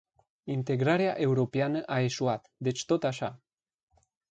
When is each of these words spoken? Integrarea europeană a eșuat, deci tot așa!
Integrarea 0.45 1.15
europeană 1.17 1.81
a 1.85 1.99
eșuat, 1.99 2.51
deci 2.57 2.85
tot 2.85 3.03
așa! 3.03 3.41